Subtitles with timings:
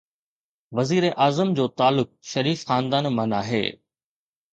[0.73, 3.79] وزيراعظم جو تعلق شريف خاندان مان ناهي.